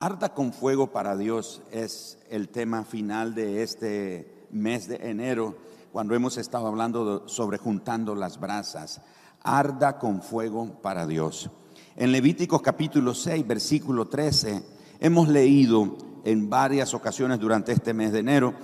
[0.00, 5.56] Arda con fuego para Dios es el tema final de este mes de enero,
[5.90, 9.00] cuando hemos estado hablando sobre juntando las brasas.
[9.42, 11.50] Arda con fuego para Dios.
[11.96, 14.62] En Levíticos capítulo 6, versículo 13,
[15.00, 18.54] hemos leído en varias ocasiones durante este mes de enero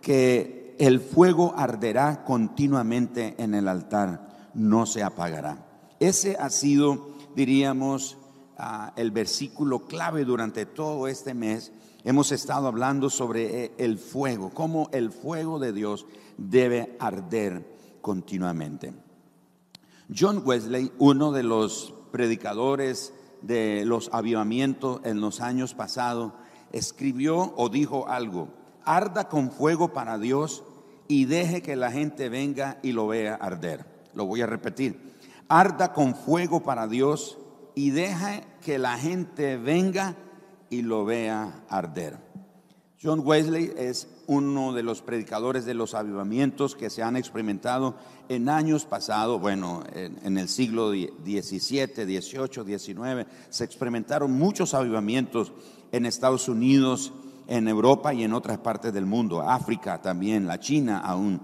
[0.00, 5.66] que el fuego arderá continuamente en el altar, no se apagará.
[6.00, 8.16] Ese ha sido, diríamos,
[8.96, 11.72] el versículo clave durante todo este mes,
[12.04, 18.92] hemos estado hablando sobre eh, el fuego, cómo el fuego de Dios debe arder continuamente.
[20.16, 26.32] John Wesley, uno de los predicadores de los avivamientos en los años pasados,
[26.72, 28.48] escribió o dijo algo,
[28.84, 30.64] arda con fuego para Dios
[31.06, 33.86] y deje que la gente venga y lo vea arder.
[34.14, 35.14] Lo voy a repetir,
[35.48, 37.37] arda con fuego para Dios
[37.78, 40.16] y deja que la gente venga
[40.68, 42.18] y lo vea arder.
[43.00, 47.94] John Wesley es uno de los predicadores de los avivamientos que se han experimentado
[48.28, 55.52] en años pasados, bueno, en, el siglo XVII, XVIII, XIX, se experimentaron muchos avivamientos
[55.92, 57.12] en Estados Unidos,
[57.46, 61.40] en Europa y en otras partes del mundo, África también, la China aún.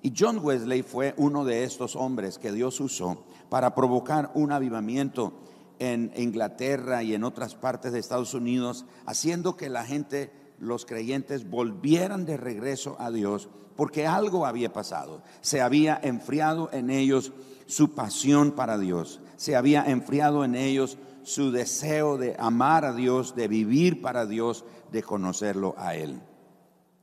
[0.00, 5.44] Y John Wesley fue uno de estos hombres que Dios usó para provocar un avivamiento
[5.78, 11.48] en Inglaterra y en otras partes de Estados Unidos, haciendo que la gente, los creyentes,
[11.48, 15.22] volvieran de regreso a Dios, porque algo había pasado.
[15.40, 17.32] Se había enfriado en ellos
[17.66, 23.34] su pasión para Dios, se había enfriado en ellos su deseo de amar a Dios,
[23.34, 26.20] de vivir para Dios, de conocerlo a Él.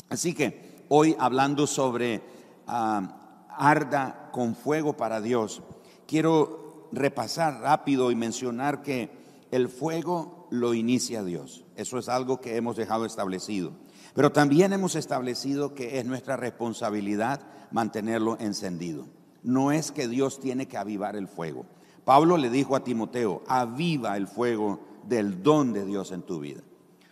[0.10, 2.22] Así que hoy hablando sobre
[2.68, 5.64] ah, arda con fuego para Dios,
[6.06, 6.61] quiero
[6.92, 9.10] repasar rápido y mencionar que
[9.52, 11.64] el fuego lo inicia Dios.
[11.76, 13.72] Eso es algo que hemos dejado establecido.
[14.14, 19.06] Pero también hemos establecido que es nuestra responsabilidad mantenerlo encendido.
[19.44, 21.66] No es que Dios tiene que avivar el fuego.
[22.04, 26.62] Pablo le dijo a Timoteo, aviva el fuego del don de Dios en tu vida.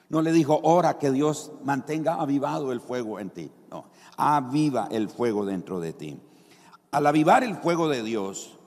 [0.10, 3.52] No le dijo, ora que Dios mantenga avivado el fuego en ti.
[3.70, 3.86] No,
[4.18, 6.20] aviva el fuego dentro de ti.
[6.92, 8.59] Al avivar el fuego de Dios,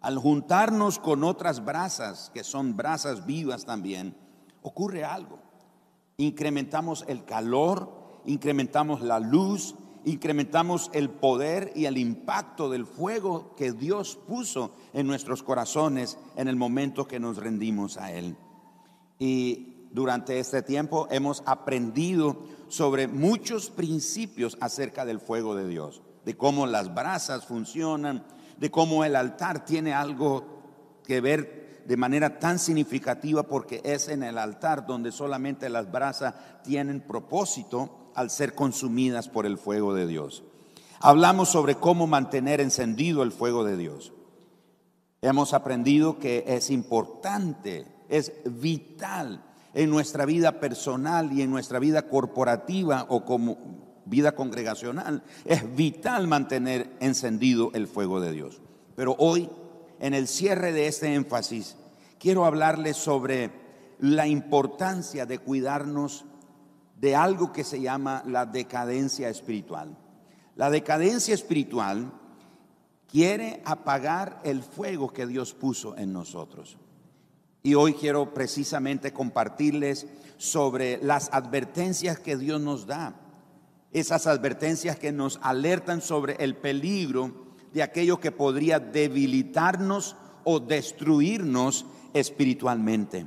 [0.00, 4.14] al juntarnos con otras brasas, que son brasas vivas también,
[4.62, 5.38] ocurre algo.
[6.16, 13.72] Incrementamos el calor, incrementamos la luz, incrementamos el poder y el impacto del fuego que
[13.72, 18.36] Dios puso en nuestros corazones en el momento que nos rendimos a Él.
[19.18, 26.36] Y durante este tiempo hemos aprendido sobre muchos principios acerca del fuego de Dios, de
[26.36, 28.24] cómo las brasas funcionan,
[28.58, 30.44] de cómo el altar tiene algo
[31.04, 36.34] que ver de manera tan significativa porque es en el altar donde solamente las brasas
[36.62, 40.42] tienen propósito al ser consumidas por el fuego de Dios.
[41.00, 44.12] Hablamos sobre cómo mantener encendido el fuego de Dios.
[45.22, 49.42] Hemos aprendido que es importante, es vital
[49.72, 53.56] en nuestra vida personal y en nuestra vida corporativa o como
[54.08, 58.60] vida congregacional, es vital mantener encendido el fuego de Dios.
[58.96, 59.48] Pero hoy,
[60.00, 61.76] en el cierre de este énfasis,
[62.18, 63.50] quiero hablarles sobre
[64.00, 66.24] la importancia de cuidarnos
[67.00, 69.96] de algo que se llama la decadencia espiritual.
[70.56, 72.12] La decadencia espiritual
[73.08, 76.76] quiere apagar el fuego que Dios puso en nosotros.
[77.62, 83.14] Y hoy quiero precisamente compartirles sobre las advertencias que Dios nos da
[83.92, 91.86] esas advertencias que nos alertan sobre el peligro de aquello que podría debilitarnos o destruirnos
[92.14, 93.26] espiritualmente.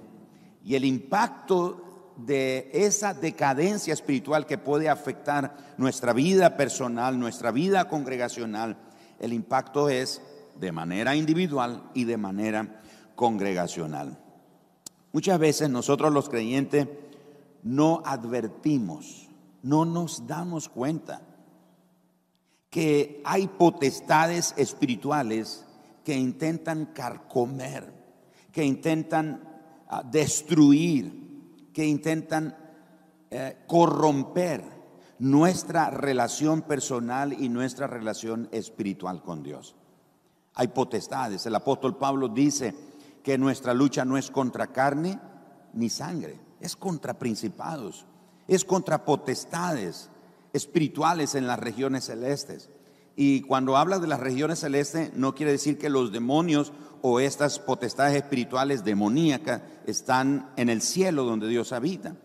[0.64, 7.88] Y el impacto de esa decadencia espiritual que puede afectar nuestra vida personal, nuestra vida
[7.88, 8.78] congregacional,
[9.20, 10.22] el impacto es
[10.60, 12.82] de manera individual y de manera
[13.16, 14.20] congregacional.
[15.12, 16.88] Muchas veces nosotros los creyentes
[17.64, 19.31] no advertimos
[19.64, 21.22] no nos damos cuenta
[22.70, 25.66] que hay potestades espirituales
[26.04, 27.94] que intentan carcomer,
[28.52, 29.44] que intentan
[29.88, 32.56] ah, destruir, que intentan
[33.30, 34.64] eh, corromper
[35.20, 39.76] nuestra relación personal y nuestra relación espiritual con Dios.
[40.56, 41.46] Hay potestades.
[41.46, 42.74] El apóstol Pablo dice
[43.24, 45.20] que nuestra lucha no es contra carne
[45.74, 48.06] ni sangre, es contra principados,
[48.48, 50.10] es contra potestades
[50.54, 52.70] espirituales en las regiones celestes.
[53.16, 56.72] Y cuando habla de las regiones celestes, no quiere decir que los demonios
[57.02, 62.16] o estas potestades espirituales demoníacas están en el cielo donde Dios habita.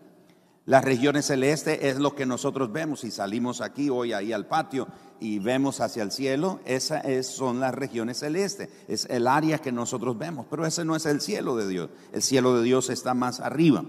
[0.65, 2.99] Las regiones celestes es lo que nosotros vemos.
[2.99, 4.87] Si salimos aquí hoy ahí al patio
[5.17, 8.69] y vemos hacia el cielo, esas son las regiones celestes.
[8.89, 10.45] Es el área que nosotros vemos.
[10.49, 11.89] Pero ese no es el cielo de Dios.
[12.11, 13.85] El cielo de Dios está más arriba.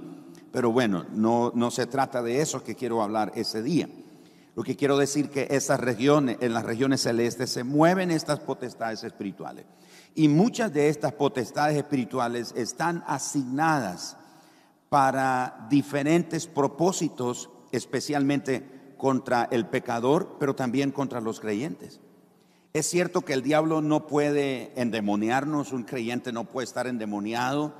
[0.52, 3.88] Pero bueno, no, no se trata de eso que quiero hablar ese día.
[4.54, 9.04] Lo que quiero decir que esas regiones, en las regiones celestes, se mueven estas potestades
[9.04, 9.66] espirituales.
[10.14, 14.16] Y muchas de estas potestades espirituales están asignadas
[14.88, 22.00] para diferentes propósitos, especialmente contra el pecador, pero también contra los creyentes.
[22.72, 27.74] Es cierto que el diablo no puede endemoniarnos, un creyente no puede estar endemoniado,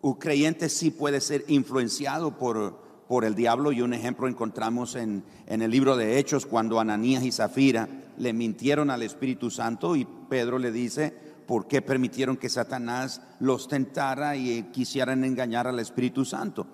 [0.00, 2.78] un creyente sí puede ser influenciado por,
[3.08, 7.24] por el diablo y un ejemplo encontramos en, en, el libro de Hechos cuando Ananías
[7.24, 11.14] y Zafira le mintieron al Espíritu Santo y Pedro le dice,
[11.46, 16.66] ¿por qué permitieron que Satanás los tentara y quisieran engañar al Espíritu Santo?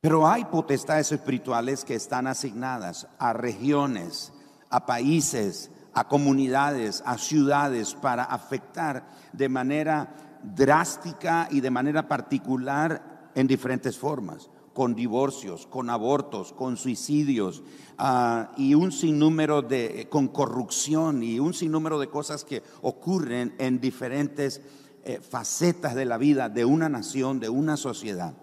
[0.00, 4.32] Pero hay potestades espirituales que están asignadas a regiones,
[4.70, 13.30] a países, a comunidades, a ciudades para afectar de manera drástica y de manera particular
[13.34, 17.62] en diferentes formas con divorcios, con abortos, con suicidios
[17.96, 23.80] ah, y un sinnúmero de, con corrupción y un sinnúmero de cosas que ocurren en
[23.80, 24.60] diferentes
[25.02, 28.34] eh, facetas de la vida de una nación, de una sociedad.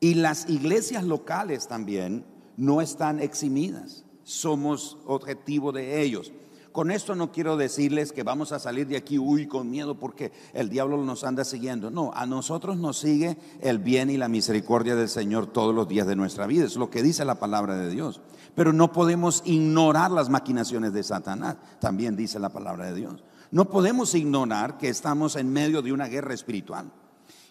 [0.00, 2.24] Y las iglesias locales también
[2.56, 6.32] no están eximidas, somos objetivo de ellos.
[6.72, 10.30] Con esto no quiero decirles que vamos a salir de aquí, uy, con miedo porque
[10.52, 11.90] el diablo nos anda siguiendo.
[11.90, 16.06] No, a nosotros nos sigue el bien y la misericordia del Señor todos los días
[16.06, 16.64] de nuestra vida.
[16.64, 18.20] Es lo que dice la palabra de Dios.
[18.54, 21.56] Pero no podemos ignorar las maquinaciones de Satanás.
[21.80, 23.24] También dice la palabra de Dios.
[23.50, 26.92] No podemos ignorar que estamos en medio de una guerra espiritual.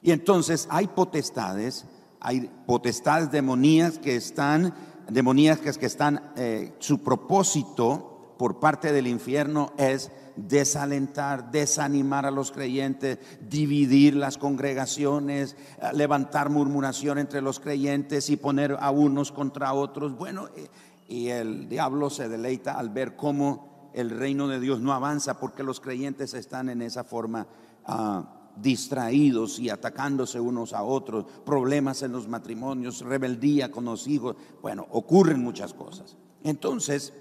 [0.01, 1.85] Y entonces hay potestades,
[2.21, 4.73] hay potestades demonías que están,
[5.09, 8.08] demoníacas que están, eh, su propósito
[8.39, 16.49] por parte del infierno es desalentar, desanimar a los creyentes, dividir las congregaciones, eh, levantar
[16.49, 20.17] murmuración entre los creyentes y poner a unos contra otros.
[20.17, 20.69] Bueno, eh,
[21.09, 25.61] y el diablo se deleita al ver cómo el reino de Dios no avanza porque
[25.61, 27.45] los creyentes están en esa forma
[27.83, 34.37] ah, distraídos y atacándose unos a otros, problemas en los matrimonios, rebeldía con los hijos.
[34.61, 36.15] Bueno, ocurren muchas cosas.
[36.41, 37.11] Entonces,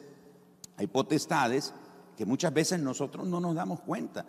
[0.78, 1.74] hay potestades
[2.16, 4.24] que muchas veces nosotros no nos damos cuenta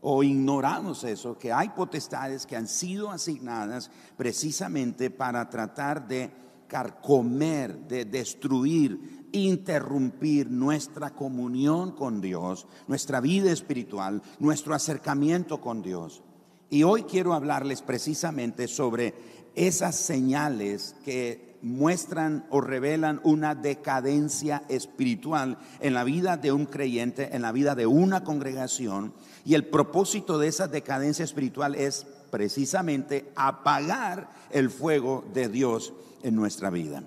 [0.00, 6.30] o ignoramos eso, que hay potestades que han sido asignadas precisamente para tratar de
[6.66, 16.22] carcomer, de destruir, interrumpir nuestra comunión con Dios, nuestra vida espiritual, nuestro acercamiento con Dios.
[16.68, 19.14] Y hoy quiero hablarles precisamente sobre
[19.54, 27.34] esas señales que muestran o revelan una decadencia espiritual en la vida de un creyente,
[27.34, 29.14] en la vida de una congregación.
[29.46, 36.36] Y el propósito de esa decadencia espiritual es precisamente apagar el fuego de Dios en
[36.36, 37.02] nuestra vida.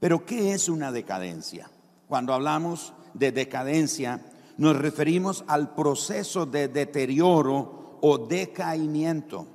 [0.00, 1.70] Pero ¿qué es una decadencia?
[2.08, 4.20] Cuando hablamos de decadencia,
[4.58, 9.46] nos referimos al proceso de deterioro o decaimiento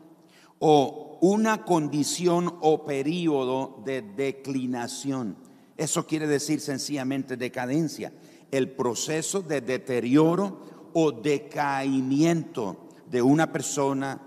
[0.59, 5.37] o una condición o periodo de declinación.
[5.77, 8.11] Eso quiere decir sencillamente decadencia,
[8.49, 14.19] el proceso de deterioro o decaimiento de una persona,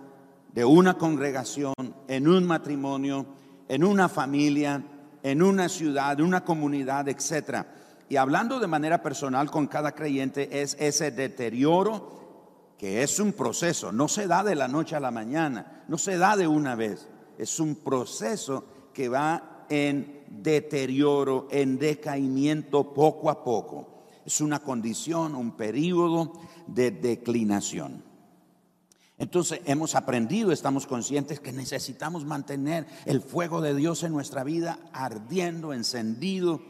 [0.52, 1.74] de una congregación,
[2.06, 3.26] en un matrimonio,
[3.68, 4.82] en una familia,
[5.22, 7.66] en una ciudad, en una comunidad, etc.
[8.08, 12.23] Y hablando de manera personal con cada creyente es ese deterioro
[12.78, 16.18] que es un proceso, no se da de la noche a la mañana, no se
[16.18, 23.44] da de una vez, es un proceso que va en deterioro, en decaimiento poco a
[23.44, 24.04] poco.
[24.24, 26.32] Es una condición, un periodo
[26.66, 28.02] de declinación.
[29.16, 34.78] Entonces hemos aprendido, estamos conscientes que necesitamos mantener el fuego de Dios en nuestra vida
[34.92, 36.60] ardiendo, encendido,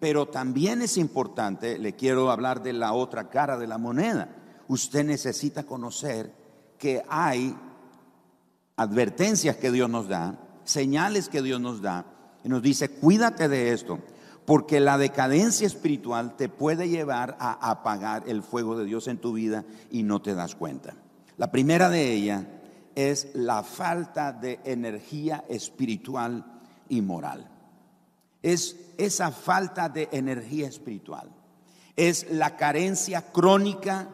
[0.00, 5.04] pero también es importante, le quiero hablar de la otra cara de la moneda usted
[5.04, 6.32] necesita conocer
[6.78, 7.56] que hay
[8.76, 12.06] advertencias que Dios nos da, señales que Dios nos da,
[12.42, 13.98] y nos dice, cuídate de esto,
[14.44, 19.32] porque la decadencia espiritual te puede llevar a apagar el fuego de Dios en tu
[19.32, 20.94] vida y no te das cuenta.
[21.36, 22.44] La primera de ellas
[22.94, 26.44] es la falta de energía espiritual
[26.88, 27.48] y moral.
[28.42, 31.30] Es esa falta de energía espiritual.
[31.96, 34.08] Es la carencia crónica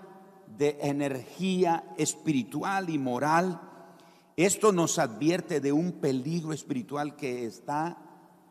[0.61, 3.59] de energía espiritual y moral.
[4.37, 7.97] Esto nos advierte de un peligro espiritual que está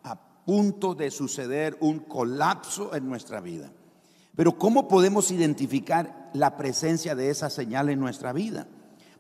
[0.02, 3.72] a punto de suceder, un colapso en nuestra vida.
[4.36, 8.66] Pero ¿cómo podemos identificar la presencia de esa señal en nuestra vida?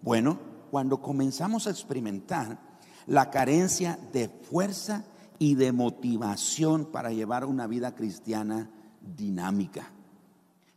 [0.01, 0.39] Bueno,
[0.71, 2.57] cuando comenzamos a experimentar
[3.05, 5.03] la carencia de fuerza
[5.37, 9.91] y de motivación para llevar una vida cristiana dinámica.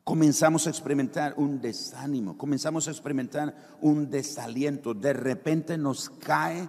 [0.04, 4.94] Comenzamos a experimentar un desánimo, comenzamos a experimentar un desaliento.
[4.94, 6.68] De repente nos cae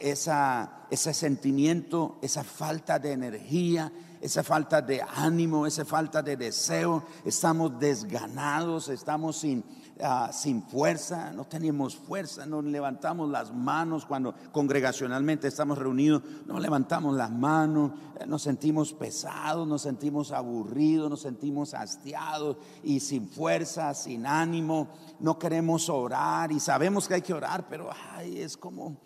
[0.00, 7.04] esa, ese sentimiento, esa falta de energía, esa falta de ánimo, esa falta de deseo.
[7.26, 9.62] Estamos desganados, estamos sin,
[10.00, 16.60] Ah, sin fuerza, no tenemos fuerza, no levantamos las manos cuando congregacionalmente estamos reunidos, no
[16.60, 23.28] levantamos las manos, eh, nos sentimos pesados, nos sentimos aburridos, nos sentimos hastiados y sin
[23.28, 24.86] fuerza, sin ánimo,
[25.18, 28.98] no queremos orar y sabemos que hay que orar, pero ay, es como,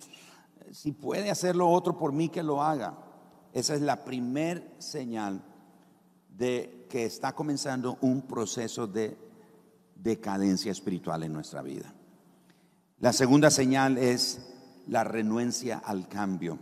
[0.73, 2.99] si puede hacerlo otro por mí, que lo haga.
[3.55, 5.43] Esa es la primer señal
[6.29, 9.32] de que está comenzando un proceso de
[10.03, 11.95] decadencia espiritual en nuestra vida.
[12.99, 14.41] La segunda señal es
[14.87, 16.59] la renuencia al cambio.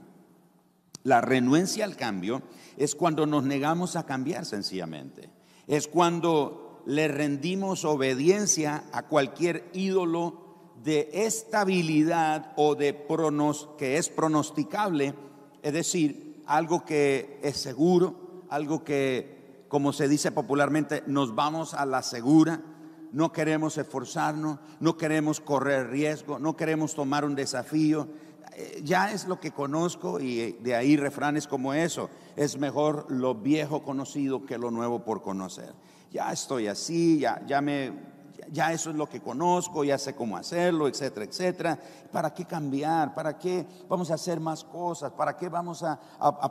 [1.02, 2.42] La renuencia al cambio
[2.76, 5.30] es cuando nos negamos a cambiar sencillamente.
[5.66, 10.50] Es cuando le rendimos obediencia a cualquier ídolo
[10.82, 15.14] de estabilidad o de pronos, que es pronosticable,
[15.62, 21.84] es decir, algo que es seguro, algo que, como se dice popularmente, nos vamos a
[21.84, 22.62] la segura,
[23.12, 28.08] no queremos esforzarnos, no queremos correr riesgo, no queremos tomar un desafío.
[28.56, 32.10] Eh, ya es lo que conozco y de ahí refranes como eso.
[32.36, 35.72] Es mejor lo viejo conocido que lo nuevo por conocer.
[36.12, 38.10] Ya estoy así, ya, ya me
[38.52, 41.78] ya eso es lo que conozco, ya sé cómo hacerlo, etcétera, etcétera.
[42.10, 43.14] ¿Para qué cambiar?
[43.14, 45.12] ¿Para qué vamos a hacer más cosas?
[45.12, 45.98] ¿Para qué vamos a,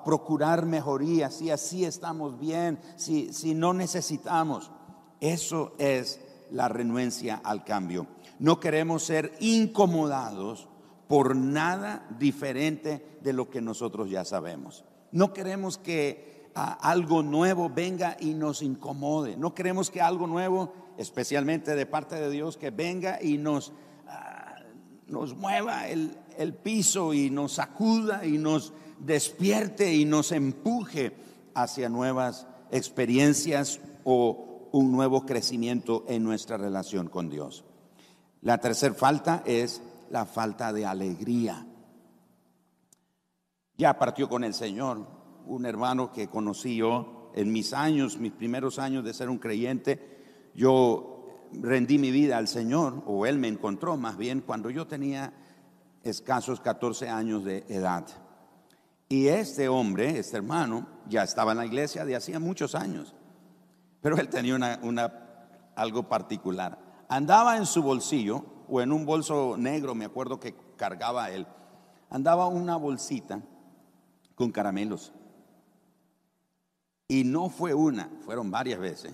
[0.04, 1.30] procurar mejoría?
[1.30, 4.72] Si así estamos bien, si, si no necesitamos.
[5.20, 8.08] Eso es la renuencia al cambio.
[8.40, 10.68] No queremos ser incomodados
[11.08, 14.86] por nada diferente de lo que nosotros ya sabemos.
[15.12, 19.36] No queremos que ah, algo nuevo venga y nos incomode.
[19.36, 23.74] No queremos que algo nuevo, especialmente de parte de Dios, que venga y nos,
[24.08, 24.56] ah,
[25.08, 31.14] nos mueva el, el piso y nos sacuda y nos despierte y nos empuje
[31.56, 37.64] hacia nuevas experiencias o un nuevo crecimiento en nuestra relación con Dios.
[38.42, 41.66] La tercera falta es la falta de alegría.
[43.78, 45.08] Ya partió con el Señor
[45.46, 50.52] un hermano que conocí yo en mis años, mis primeros años de ser un creyente.
[50.56, 55.34] Yo rendí mi vida al Señor, o Él me encontró más bien cuando yo tenía
[56.04, 58.06] escasos 14 años de edad.
[59.08, 63.16] Y este hombre, este hermano, ya estaba en la iglesia de hacía muchos años.
[64.02, 65.12] Pero él tenía una,
[65.76, 66.78] algo particular.
[67.08, 71.48] Andaba en su bolsillo, o en un bolso negro, me acuerdo que cargaba él,
[72.10, 73.42] andaba una bolsita
[74.36, 75.12] con caramelos.
[77.08, 79.12] Y no fue una, fueron varias veces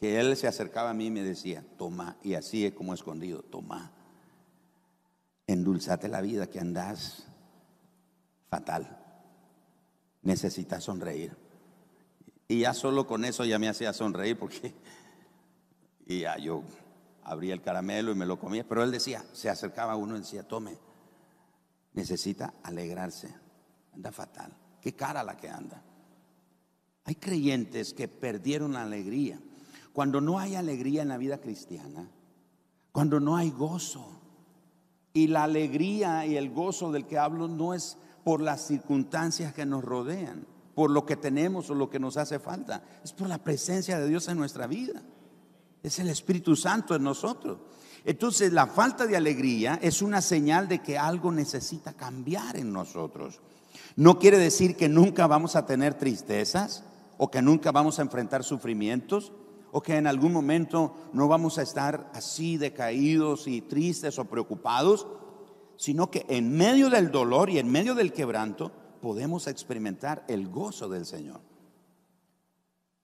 [0.00, 3.42] que él se acercaba a mí y me decía, toma, y así es como escondido,
[3.42, 3.92] toma,
[5.46, 7.26] endulzate la vida que andás
[8.48, 8.98] fatal,
[10.22, 11.36] necesitas sonreír.
[12.48, 14.74] Y ya solo con eso ya me hacía sonreír porque
[16.06, 16.62] y ya yo
[17.22, 18.66] abría el caramelo y me lo comía.
[18.66, 20.78] Pero él decía, se acercaba uno y decía, tome,
[21.92, 23.34] necesita alegrarse.
[23.92, 24.56] Anda fatal.
[24.80, 25.82] Qué cara la que anda.
[27.04, 29.38] Hay creyentes que perdieron la alegría.
[29.92, 32.08] Cuando no hay alegría en la vida cristiana,
[32.92, 34.18] cuando no hay gozo,
[35.12, 39.66] y la alegría y el gozo del que hablo no es por las circunstancias que
[39.66, 40.46] nos rodean
[40.78, 42.84] por lo que tenemos o lo que nos hace falta.
[43.02, 45.02] Es por la presencia de Dios en nuestra vida.
[45.82, 47.58] Es el Espíritu Santo en nosotros.
[48.04, 53.40] Entonces la falta de alegría es una señal de que algo necesita cambiar en nosotros.
[53.96, 56.84] No quiere decir que nunca vamos a tener tristezas
[57.16, 59.32] o que nunca vamos a enfrentar sufrimientos
[59.72, 65.08] o que en algún momento no vamos a estar así decaídos y tristes o preocupados,
[65.76, 70.88] sino que en medio del dolor y en medio del quebranto podemos experimentar el gozo
[70.88, 71.40] del Señor.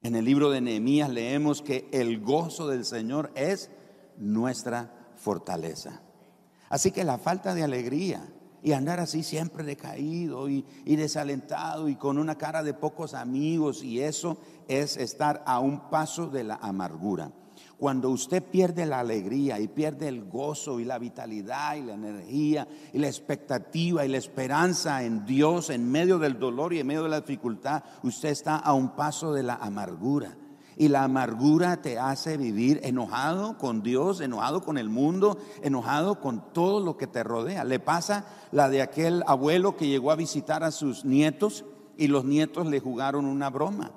[0.03, 3.71] En el libro de Nehemías leemos que el gozo del Señor es
[4.19, 6.03] nuestra fortaleza.
[6.69, 8.29] Así que la falta de alegría
[8.63, 13.83] y andar así siempre decaído y, y, desalentado y con una cara de pocos amigos
[13.83, 17.31] y eso es estar a un paso de la amargura.
[17.79, 22.69] Cuando usted pierde la alegría y pierde el gozo y la vitalidad y la energía
[22.93, 27.03] y la expectativa y la esperanza en Dios en medio del dolor y en medio
[27.03, 30.37] de la dificultad, usted está a un paso de la amargura.
[30.77, 36.53] Y la amargura te hace vivir enojado con Dios, enojado con el mundo, enojado con
[36.53, 37.65] todo lo que te rodea.
[37.65, 41.65] Le pasa la de aquel abuelo que llegó a visitar a sus nietos
[41.97, 43.93] y los nietos le jugaron una broma.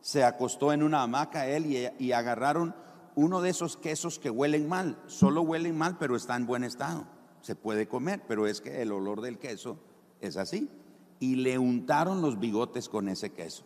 [0.00, 2.74] Se acostó en una hamaca él y, y agarraron
[3.18, 4.96] uno de esos quesos que huelen mal.
[5.08, 7.04] Solo huelen mal, pero está en buen estado.
[7.40, 9.76] Se puede comer, pero es que el olor del queso
[10.20, 10.70] es así.
[11.18, 13.64] Y le untaron los bigotes con ese queso.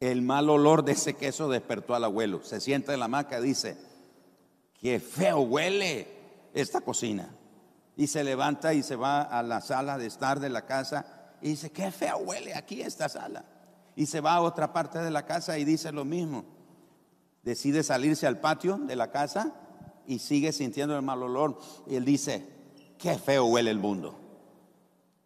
[0.00, 2.42] El mal olor de ese queso despertó al abuelo.
[2.44, 3.76] Se sienta en la hamaca y dice,
[4.72, 6.08] qué feo huele
[6.54, 7.28] esta cocina.
[7.94, 11.50] Y se levanta y se va a la sala de estar de la casa y
[11.50, 13.44] dice, qué feo huele aquí esta sala.
[13.96, 16.55] Y se va a otra parte de la casa y dice lo mismo.
[17.46, 19.54] Decide salirse al patio de la casa
[20.04, 21.60] y sigue sintiendo el mal olor.
[21.86, 22.44] Y él dice,
[22.98, 24.18] qué feo huele el mundo.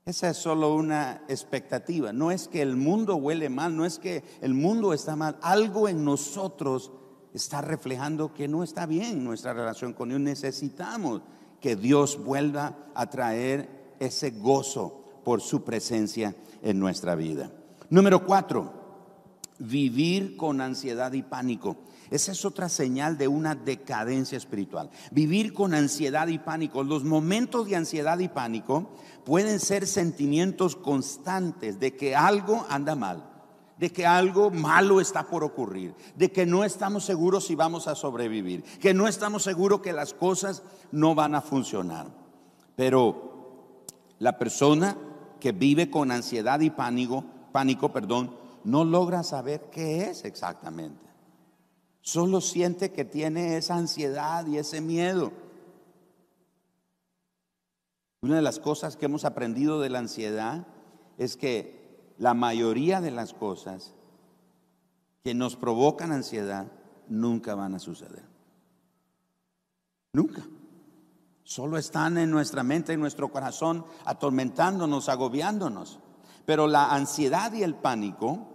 [0.05, 2.13] Esa es solo una expectativa.
[2.13, 5.39] No es que el mundo huele mal, no es que el mundo está mal.
[5.41, 6.93] Algo en nosotros
[7.33, 10.21] está reflejando que no está bien nuestra relación con Dios.
[10.21, 11.23] Necesitamos
[11.59, 17.51] que Dios vuelva a traer ese gozo por su presencia en nuestra vida.
[17.89, 18.80] Número cuatro,
[19.61, 21.77] vivir con ansiedad y pánico.
[22.11, 24.91] Esa es otra señal de una decadencia espiritual.
[25.13, 26.83] Vivir con ansiedad y pánico.
[26.83, 28.91] Los momentos de ansiedad y pánico
[29.25, 33.31] pueden ser sentimientos constantes de que algo anda mal,
[33.79, 37.95] de que algo malo está por ocurrir, de que no estamos seguros si vamos a
[37.95, 42.09] sobrevivir, que no estamos seguros que las cosas no van a funcionar.
[42.75, 43.85] Pero
[44.19, 44.97] la persona
[45.39, 51.11] que vive con ansiedad y pánico, pánico, perdón, no logra saber qué es exactamente.
[52.03, 55.33] Solo siente que tiene esa ansiedad y ese miedo.
[58.23, 60.67] Una de las cosas que hemos aprendido de la ansiedad
[61.19, 63.95] es que la mayoría de las cosas
[65.23, 66.67] que nos provocan ansiedad
[67.09, 68.25] nunca van a suceder.
[70.13, 70.43] Nunca.
[71.45, 75.99] Solo están en nuestra mente, en nuestro corazón, atormentándonos, agobiándonos.
[76.47, 78.50] Pero la ansiedad y el pánico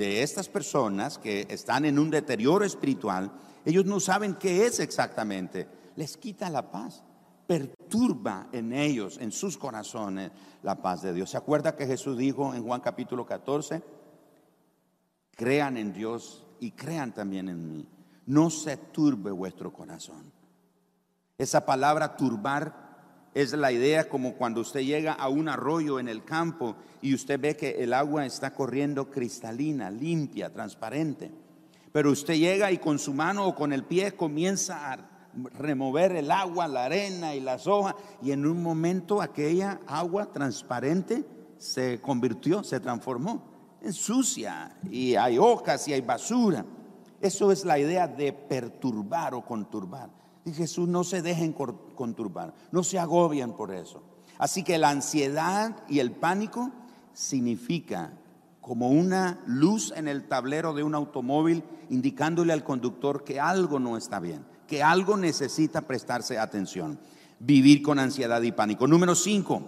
[0.00, 3.30] de estas personas que están en un deterioro espiritual,
[3.66, 5.68] ellos no saben qué es exactamente.
[5.94, 7.04] Les quita la paz,
[7.46, 10.30] perturba en ellos, en sus corazones,
[10.62, 11.28] la paz de Dios.
[11.28, 13.82] ¿Se acuerda que Jesús dijo en Juan capítulo 14?
[15.36, 17.86] Crean en Dios y crean también en mí.
[18.24, 20.32] No se turbe vuestro corazón.
[21.36, 22.89] Esa palabra turbar
[23.34, 27.40] es la idea como cuando usted llega a un arroyo en el campo y usted
[27.40, 31.30] ve que el agua está corriendo cristalina, limpia, transparente.
[31.92, 35.10] Pero usted llega y con su mano o con el pie comienza a
[35.58, 41.24] remover el agua, la arena y las hojas y en un momento aquella agua transparente
[41.58, 46.64] se convirtió, se transformó en sucia y hay hojas y hay basura.
[47.20, 50.19] Eso es la idea de perturbar o conturbar.
[50.44, 54.02] Y Jesús no se dejen conturbar, no se agobian por eso.
[54.38, 56.70] Así que la ansiedad y el pánico
[57.12, 58.12] significa
[58.60, 63.96] como una luz en el tablero de un automóvil indicándole al conductor que algo no
[63.96, 66.98] está bien, que algo necesita prestarse atención.
[67.38, 68.86] Vivir con ansiedad y pánico.
[68.86, 69.62] Número cinco,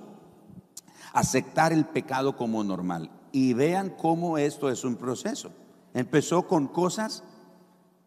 [1.12, 3.10] aceptar el pecado como normal.
[3.32, 5.52] Y vean cómo esto es un proceso.
[5.94, 7.24] Empezó con cosas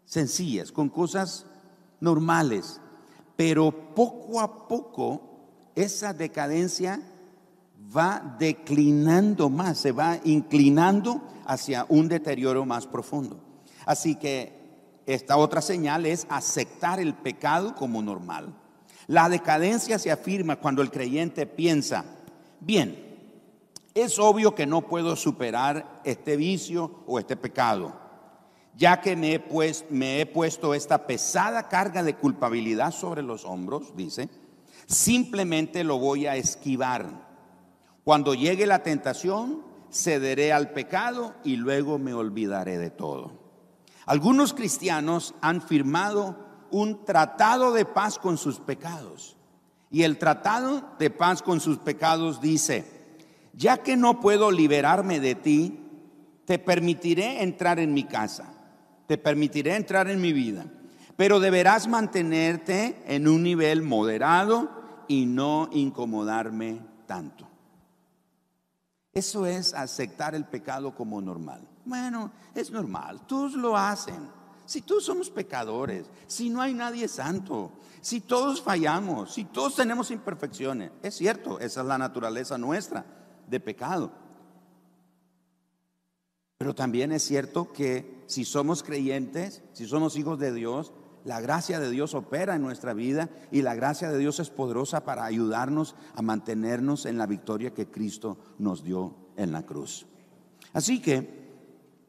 [0.05, 1.47] sencillas, con cosas
[1.99, 2.79] normales,
[3.35, 5.21] pero poco a poco
[5.75, 7.01] esa decadencia
[7.95, 13.39] va declinando más, se va inclinando hacia un deterioro más profundo.
[13.85, 14.53] Así que
[15.05, 18.53] esta otra señal es aceptar el pecado como normal.
[19.07, 22.05] La decadencia se afirma cuando el creyente piensa,
[22.59, 23.03] bien,
[23.93, 28.04] es obvio que no puedo superar este vicio o este pecado
[28.77, 33.45] ya que me he, pues, me he puesto esta pesada carga de culpabilidad sobre los
[33.45, 34.29] hombros, dice,
[34.85, 37.25] simplemente lo voy a esquivar.
[38.03, 43.31] Cuando llegue la tentación, cederé al pecado y luego me olvidaré de todo.
[44.05, 46.37] Algunos cristianos han firmado
[46.69, 49.37] un tratado de paz con sus pecados.
[49.89, 52.85] Y el tratado de paz con sus pecados dice,
[53.53, 55.79] ya que no puedo liberarme de ti,
[56.43, 58.54] te permitiré entrar en mi casa
[59.07, 60.65] te permitiré entrar en mi vida,
[61.15, 64.69] pero deberás mantenerte en un nivel moderado
[65.07, 67.47] y no incomodarme tanto.
[69.13, 71.65] Eso es aceptar el pecado como normal.
[71.85, 74.29] Bueno, es normal, todos lo hacen.
[74.65, 80.09] Si todos somos pecadores, si no hay nadie santo, si todos fallamos, si todos tenemos
[80.11, 83.05] imperfecciones, es cierto, esa es la naturaleza nuestra
[83.47, 84.11] de pecado.
[86.57, 90.93] Pero también es cierto que si somos creyentes, si somos hijos de Dios,
[91.25, 95.03] la gracia de Dios opera en nuestra vida y la gracia de Dios es poderosa
[95.05, 100.05] para ayudarnos a mantenernos en la victoria que Cristo nos dio en la cruz.
[100.71, 101.45] Así que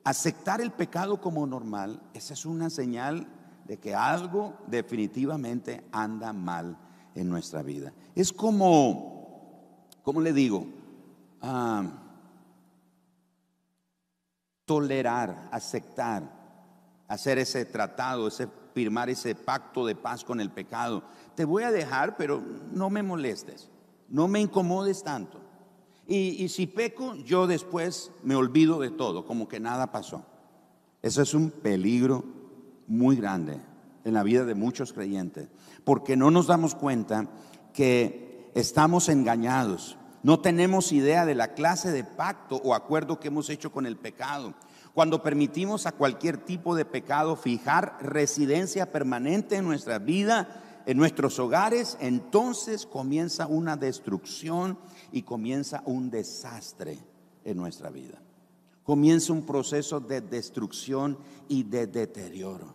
[0.04, 3.26] aceptar el pecado como normal, esa es una señal
[3.64, 6.78] de que algo definitivamente anda mal
[7.14, 7.92] en nuestra vida.
[8.14, 10.66] Es como, ¿cómo le digo?
[11.40, 12.05] Ah,
[14.66, 16.30] tolerar, aceptar,
[17.08, 21.02] hacer ese tratado, ese firmar ese pacto de paz con el pecado.
[21.34, 22.42] Te voy a dejar, pero
[22.74, 23.70] no me molestes,
[24.10, 25.40] no me incomodes tanto.
[26.06, 30.26] Y, si peco, yo después me olvido de todo, como que nada pasó.
[31.00, 32.22] Eso es un peligro
[32.86, 33.58] muy grande
[34.04, 35.48] en la vida de muchos creyentes,
[35.82, 37.30] porque no nos damos cuenta
[37.72, 39.96] que estamos engañados.
[40.26, 43.96] No tenemos idea de la clase de pacto o acuerdo que hemos hecho con el
[43.96, 44.54] pecado.
[44.92, 51.38] Cuando permitimos a cualquier tipo de pecado fijar residencia permanente en nuestra vida, en nuestros
[51.38, 54.80] hogares, entonces comienza una destrucción
[55.12, 56.98] y comienza un desastre
[57.44, 58.20] en nuestra vida.
[58.82, 62.74] Comienza un proceso de destrucción y de deterioro.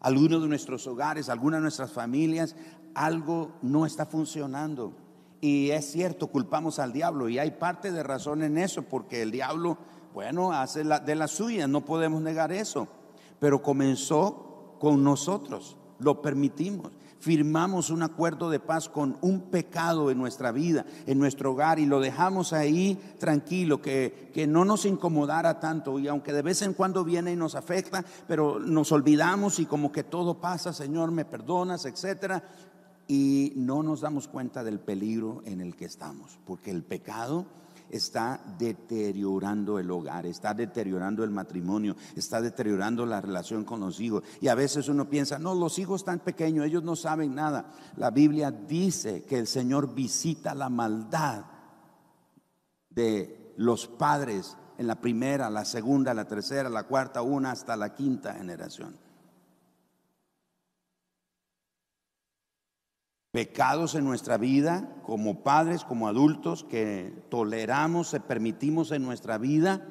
[0.00, 2.56] Algunos de nuestros hogares, algunas de nuestras familias,
[2.92, 5.07] algo no está funcionando.
[5.40, 9.30] Y es cierto, culpamos al diablo y hay parte de razón en eso, porque el
[9.30, 9.78] diablo,
[10.12, 12.88] bueno, hace de la suya, no podemos negar eso.
[13.38, 20.18] Pero comenzó con nosotros, lo permitimos firmamos un acuerdo de paz con un pecado en
[20.18, 25.60] nuestra vida, en nuestro hogar, y lo dejamos ahí tranquilo, que, que no nos incomodara
[25.60, 25.98] tanto.
[25.98, 29.92] Y aunque de vez en cuando viene y nos afecta, pero nos olvidamos y como
[29.92, 32.42] que todo pasa, Señor, me perdonas, etcétera.
[33.08, 37.46] Y no nos damos cuenta del peligro en el que estamos, porque el pecado
[37.90, 44.24] está deteriorando el hogar, está deteriorando el matrimonio, está deteriorando la relación con los hijos.
[44.40, 47.72] Y a veces uno piensa, no, los hijos están pequeños, ellos no saben nada.
[47.96, 51.46] La Biblia dice que el Señor visita la maldad
[52.90, 57.94] de los padres en la primera, la segunda, la tercera, la cuarta, una hasta la
[57.94, 59.07] quinta generación.
[63.30, 69.86] Pecados en nuestra vida como padres, como adultos, que toleramos, se permitimos en nuestra vida.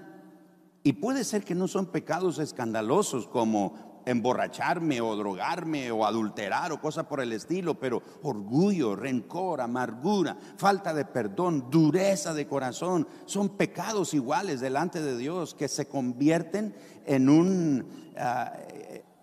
[0.84, 6.80] Y puede ser que no son pecados escandalosos como emborracharme o drogarme o adulterar o
[6.80, 13.50] cosas por el estilo, pero orgullo, rencor, amargura, falta de perdón, dureza de corazón, son
[13.50, 16.74] pecados iguales delante de Dios que se convierten
[17.06, 17.86] en un,
[18.18, 18.54] ah,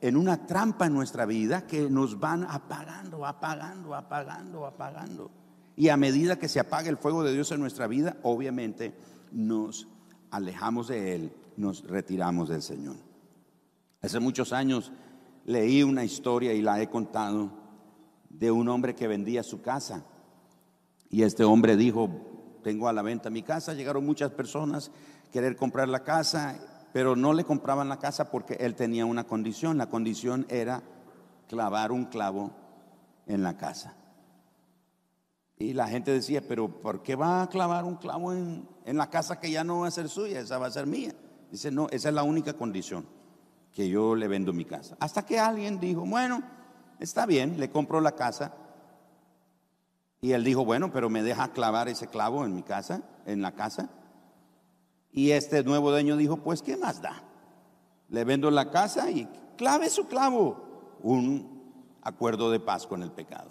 [0.04, 5.30] en una trampa en nuestra vida que nos van apagando, apagando, apagando, apagando.
[5.76, 8.94] Y a medida que se apaga el fuego de Dios en nuestra vida, obviamente
[9.32, 9.88] nos
[10.30, 12.96] alejamos de Él, nos retiramos del Señor.
[14.02, 14.92] Hace muchos años
[15.46, 17.50] leí una historia y la he contado
[18.28, 20.04] de un hombre que vendía su casa.
[21.08, 22.10] Y este hombre dijo,
[22.62, 24.90] tengo a la venta mi casa, llegaron muchas personas
[25.32, 26.60] querer comprar la casa
[26.94, 29.76] pero no le compraban la casa porque él tenía una condición.
[29.78, 30.80] La condición era
[31.48, 32.52] clavar un clavo
[33.26, 33.96] en la casa.
[35.58, 39.40] Y la gente decía, pero ¿por qué va a clavar un clavo en, la casa
[39.40, 40.38] que ya no va a ser suya?
[40.38, 41.12] Esa va a ser mía.
[41.50, 43.04] Dice, no, esa es la única condición,
[43.72, 44.96] que yo le vendo mi casa.
[45.00, 46.44] Hasta que alguien dijo, bueno,
[47.00, 48.54] está bien, le compro la casa.
[50.20, 53.50] Y él dijo, bueno, pero me deja clavar ese clavo en mi casa, en la
[53.50, 53.90] casa.
[55.14, 57.22] Y este nuevo dueño dijo, pues, ¿qué más da?
[58.08, 60.98] Le vendo la casa y clave su clavo.
[61.02, 61.62] Un
[62.02, 63.50] acuerdo de paz con el pecado.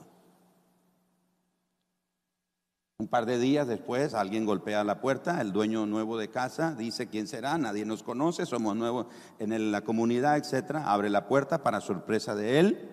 [2.97, 7.07] Un par de días después alguien golpea la puerta, el dueño nuevo de casa dice
[7.07, 9.07] quién será, nadie nos conoce, somos nuevos
[9.39, 10.91] en la comunidad, etcétera.
[10.91, 12.89] Abre la puerta para sorpresa de él,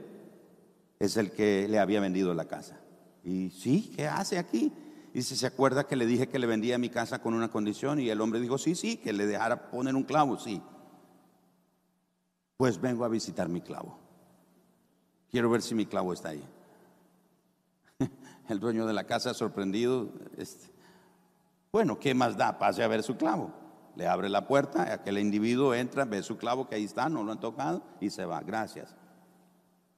[0.99, 2.81] es el que le había vendido la casa.
[3.25, 4.73] Y sí, ¿qué hace aquí?
[5.13, 7.99] Y si se acuerda que le dije que le vendía mi casa con una condición
[7.99, 10.63] y el hombre dijo, sí, sí, que le dejara poner un clavo, sí.
[12.57, 13.99] Pues vengo a visitar mi clavo.
[15.31, 16.45] Quiero ver si mi clavo está ahí.
[18.49, 20.71] El dueño de la casa sorprendido, este,
[21.73, 22.59] bueno, ¿qué más da?
[22.59, 23.53] Pase a ver su clavo.
[23.97, 27.33] Le abre la puerta, aquel individuo entra, ve su clavo que ahí está, no lo
[27.33, 28.41] han tocado y se va.
[28.41, 28.95] Gracias.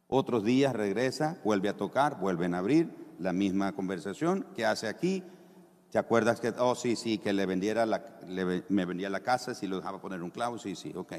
[0.08, 5.22] Otros días regresa, vuelve a tocar, vuelven a abrir, la misma conversación que hace aquí.
[5.90, 8.18] ¿Te acuerdas que, oh, sí, sí, que le vendiera la,
[8.68, 10.58] me vendía la casa si lo dejaba poner un clavo?
[10.58, 11.12] Sí, sí, ok.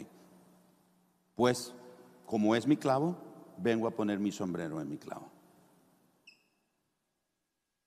[1.35, 1.73] Pues
[2.25, 3.17] como es mi clavo,
[3.57, 5.31] vengo a poner mi sombrero en mi clavo.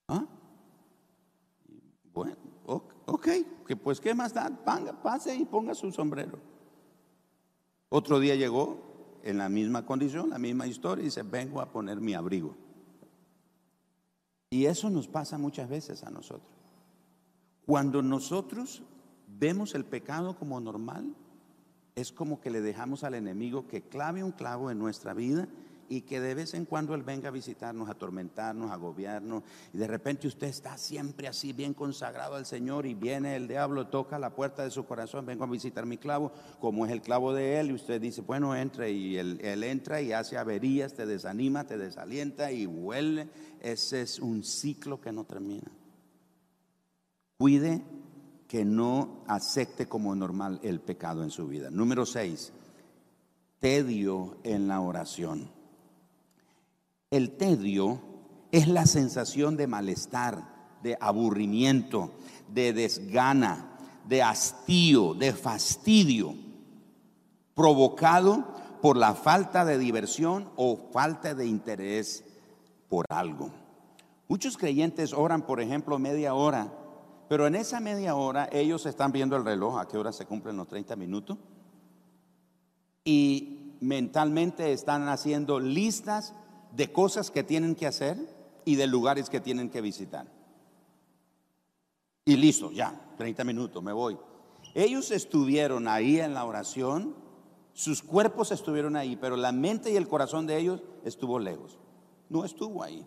[0.08, 0.24] ¿Ah?
[2.14, 3.28] Bueno, ok,
[3.66, 4.50] que pues qué más da,
[5.02, 6.38] pase y ponga su sombrero.
[7.88, 12.00] Otro día llegó en la misma condición, la misma historia, y dice, vengo a poner
[12.00, 12.56] mi abrigo.
[14.50, 16.52] Y eso nos pasa muchas veces a nosotros.
[17.66, 18.82] Cuando nosotros
[19.26, 21.14] vemos el pecado como normal,
[21.96, 25.48] es como que le dejamos al enemigo que clave un clavo en nuestra vida
[25.88, 29.42] y que de vez en cuando Él venga a visitarnos, a atormentarnos, a agobiarnos.
[29.72, 33.88] Y de repente usted está siempre así, bien consagrado al Señor, y viene el diablo,
[33.88, 37.32] toca la puerta de su corazón, vengo a visitar mi clavo, como es el clavo
[37.32, 41.66] de Él, y usted dice, bueno, entre, y él, entra y hace averías, te desanima,
[41.66, 43.28] te desalienta y vuelve.
[43.60, 45.70] Ese es un ciclo que no termina.
[47.38, 47.82] Cuide
[48.48, 51.70] que no acepte como normal el pecado en su vida.
[51.70, 52.52] Número seis,
[53.58, 55.55] tedio en la oración.
[57.16, 57.98] El tedio
[58.52, 62.12] es la sensación de malestar, de aburrimiento,
[62.52, 66.34] de desgana, de hastío, de fastidio,
[67.54, 68.44] provocado
[68.82, 72.22] por la falta de diversión o falta de interés
[72.90, 73.50] por algo.
[74.28, 76.70] Muchos creyentes oran, por ejemplo, media hora,
[77.30, 80.58] pero en esa media hora ellos están viendo el reloj, a qué hora se cumplen
[80.58, 81.38] los 30 minutos,
[83.04, 86.34] y mentalmente están haciendo listas
[86.76, 88.18] de cosas que tienen que hacer
[88.64, 90.26] y de lugares que tienen que visitar.
[92.24, 94.18] Y listo, ya, 30 minutos, me voy.
[94.74, 97.14] Ellos estuvieron ahí en la oración,
[97.72, 101.78] sus cuerpos estuvieron ahí, pero la mente y el corazón de ellos estuvo lejos.
[102.28, 103.06] No estuvo ahí.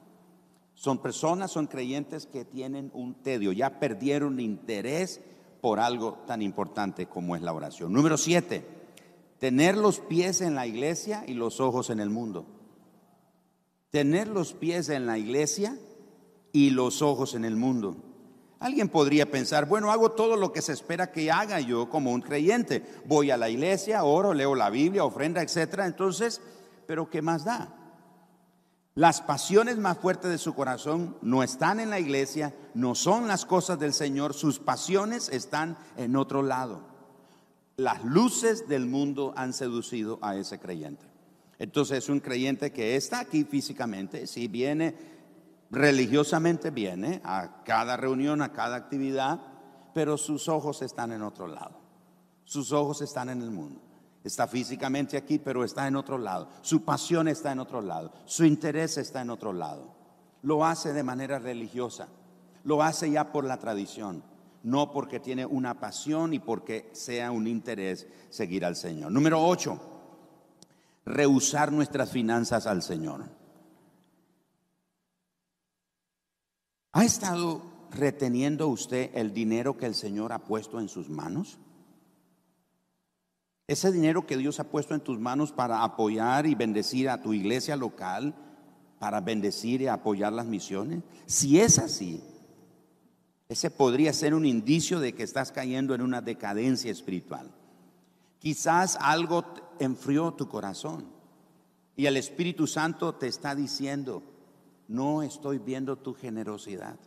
[0.74, 5.22] Son personas, son creyentes que tienen un tedio, ya perdieron interés
[5.62, 7.92] por algo tan importante como es la oración.
[7.92, 8.66] Número siete,
[9.38, 12.46] tener los pies en la iglesia y los ojos en el mundo
[13.92, 15.78] tener los pies en la iglesia
[16.52, 17.98] y los ojos en el mundo.
[18.60, 22.22] Alguien podría pensar, bueno, hago todo lo que se espera que haga yo como un
[22.22, 22.84] creyente.
[23.06, 25.86] Voy a la iglesia, oro, leo la Biblia, ofrenda, etcétera.
[25.86, 26.42] Entonces,
[26.86, 27.74] pero ¿qué más da?
[28.96, 33.46] Las pasiones más fuertes de su corazón no están en la iglesia, no son las
[33.46, 36.82] cosas del Señor, sus pasiones están en otro lado.
[37.78, 41.06] Las luces del mundo han seducido a ese creyente.
[41.60, 44.96] Entonces es un creyente que está aquí físicamente, si viene
[45.70, 49.42] religiosamente, viene a cada reunión, a cada actividad,
[49.94, 51.78] pero sus ojos están en otro lado.
[52.46, 53.82] Sus ojos están en el mundo.
[54.24, 56.50] Está físicamente aquí, pero está en otro lado.
[56.62, 58.12] Su pasión está en otro lado.
[58.26, 59.94] Su interés está en otro lado.
[60.42, 62.08] Lo hace de manera religiosa.
[62.64, 64.24] Lo hace ya por la tradición,
[64.64, 69.12] no porque tiene una pasión y porque sea un interés seguir al Señor.
[69.12, 69.99] Número 8
[71.06, 73.26] rehusar nuestras finanzas al Señor.
[76.92, 81.60] ¿Ha estado reteniendo usted el dinero que el Señor ha puesto en sus manos?
[83.68, 87.34] Ese dinero que Dios ha puesto en tus manos para apoyar y bendecir a tu
[87.34, 88.34] iglesia local,
[88.98, 91.04] para bendecir y apoyar las misiones.
[91.28, 92.24] Si es así,
[93.48, 97.52] ese podría ser un indicio de que estás cayendo en una decadencia espiritual.
[98.40, 99.46] Quizás algo
[99.80, 101.06] enfrió tu corazón
[101.96, 104.24] y el Espíritu Santo te está diciendo,
[104.88, 106.98] no estoy viendo tu generosidad.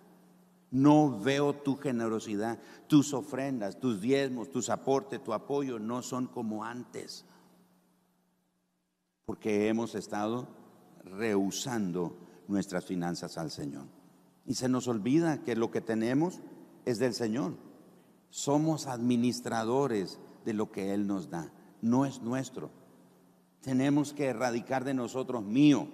[0.70, 2.58] No veo tu generosidad,
[2.88, 7.24] tus ofrendas, tus diezmos, tus aportes, tu apoyo no son como antes.
[9.24, 10.48] Porque hemos estado
[11.04, 13.86] rehusando nuestras finanzas al Señor.
[14.46, 16.40] Y se nos olvida que lo que tenemos
[16.84, 17.54] es del Señor.
[18.30, 22.70] Somos administradores de lo que Él nos da, no es nuestro.
[23.60, 25.86] Tenemos que erradicar de nosotros mío.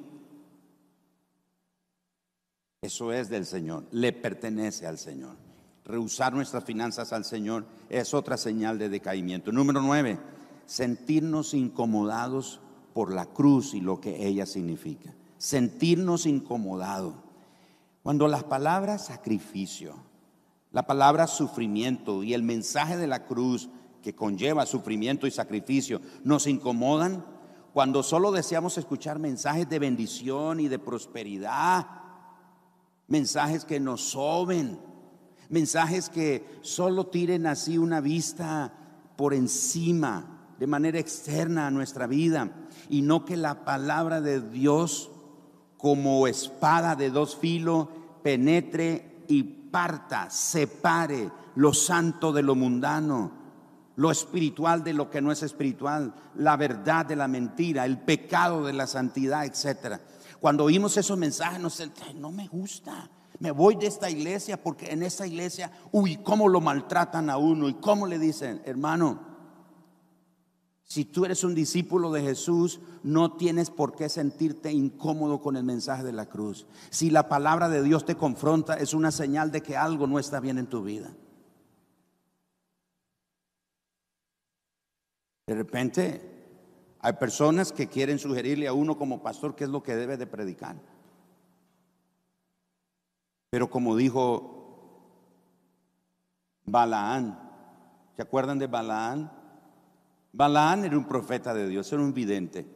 [2.81, 5.37] Eso es del Señor, le pertenece al Señor.
[5.85, 9.51] Rehusar nuestras finanzas al Señor es otra señal de decaimiento.
[9.51, 10.19] Número nueve,
[10.67, 12.61] sentirnos incomodados
[12.93, 15.15] por la cruz y lo que ella significa.
[15.39, 17.15] Sentirnos incomodados.
[18.03, 19.95] Cuando las palabras sacrificio,
[20.73, 23.69] la palabra sufrimiento y el mensaje de la cruz
[24.03, 27.25] que conlleva sufrimiento y sacrificio, nos incomodan
[27.73, 31.87] cuando solo deseamos escuchar mensajes de bendición y de prosperidad,
[33.07, 34.81] mensajes que nos soben,
[35.49, 38.73] mensajes que solo tiren así una vista
[39.17, 42.51] por encima, de manera externa a nuestra vida,
[42.89, 45.11] y no que la palabra de Dios
[45.77, 47.87] como espada de dos filos
[48.23, 53.38] penetre y parta, separe lo santo de lo mundano
[53.99, 58.65] lo espiritual de lo que no es espiritual, la verdad de la mentira, el pecado
[58.65, 60.01] de la santidad, etc.
[60.39, 61.83] Cuando oímos esos mensajes, nos
[62.15, 63.11] no me gusta.
[63.41, 67.69] Me voy de esta iglesia porque en esta iglesia, uy, cómo lo maltratan a uno
[67.69, 69.19] y cómo le dicen, hermano,
[70.85, 75.65] si tú eres un discípulo de Jesús, no tienes por qué sentirte incómodo con el
[75.65, 76.69] mensaje de la cruz.
[76.91, 80.39] Si la palabra de Dios te confronta, es una señal de que algo no está
[80.39, 81.11] bien en tu vida.
[85.49, 86.21] De repente
[87.01, 90.27] hay personas que quieren sugerirle a uno como pastor qué es lo que debe de
[90.27, 90.77] predicar.
[93.49, 95.25] Pero como dijo
[96.67, 97.39] Balaán,
[98.15, 99.33] ¿se acuerdan de Balaán?
[100.35, 102.67] Balaán era un profeta de Dios, era un vidente.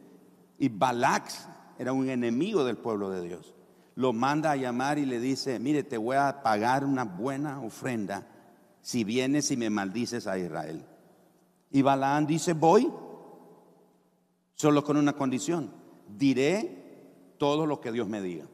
[0.57, 3.53] Y Balax era un enemigo del pueblo de Dios.
[3.93, 8.25] Lo manda a llamar y le dice, mire, te voy a pagar una buena ofrenda
[8.81, 10.83] si vienes y me maldices a Israel.
[11.73, 12.89] Y Balaán dice, voy,
[14.53, 15.73] solo con una condición,
[16.07, 18.45] diré todo lo que Dios me diga.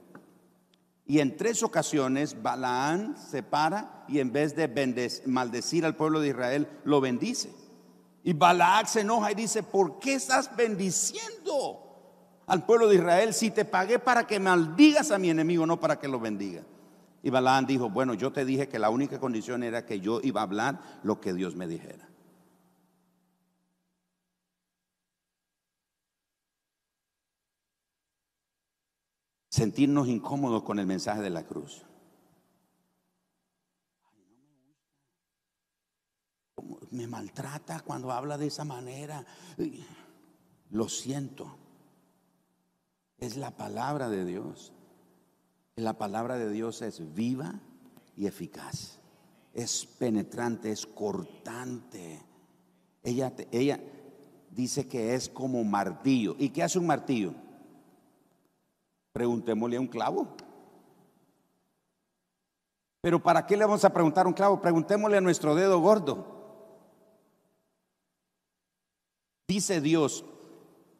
[1.06, 6.30] Y en tres ocasiones Balaán se para y en vez de maldecir al pueblo de
[6.30, 7.52] Israel, lo bendice.
[8.24, 11.86] Y Balac se enoja y dice, ¿por qué estás bendiciendo
[12.48, 16.00] al pueblo de Israel si te pagué para que maldigas a mi enemigo, no para
[16.00, 16.62] que lo bendiga?
[17.22, 20.40] Y Balaam dijo, bueno, yo te dije que la única condición era que yo iba
[20.40, 22.09] a hablar lo que Dios me dijera.
[29.50, 31.86] Sentirnos incómodos con el mensaje de la cruz.
[36.92, 39.26] me maltrata cuando habla de esa manera.
[40.70, 41.56] Lo siento.
[43.18, 44.74] Es la palabra de Dios.
[45.76, 47.60] La palabra de Dios es viva
[48.16, 49.00] y eficaz.
[49.54, 52.22] Es penetrante, es cortante.
[53.04, 53.80] Ella, ella
[54.52, 56.36] dice que es como martillo.
[56.38, 57.34] ¿Y qué hace un martillo?
[59.14, 60.28] Preguntémosle a un clavo.
[63.02, 64.62] Pero ¿para qué le vamos a preguntar a un clavo?
[64.62, 66.40] Preguntémosle a nuestro dedo gordo.
[69.48, 70.26] Dice Dios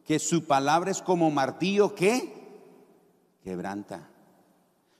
[0.04, 2.40] que su palabra es como martillo que
[3.44, 4.08] quebranta.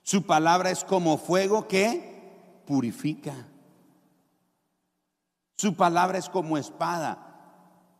[0.03, 3.47] Su palabra es como fuego que purifica.
[5.57, 7.27] Su palabra es como espada.